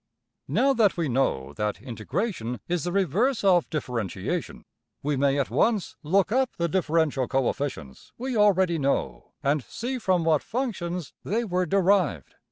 [0.47, 4.65] }Now that we know that integration is the reverse of differentiation,
[5.03, 10.23] we may at once look up the differential coefficients we already know, and see from
[10.25, 12.33] what functions they were derived.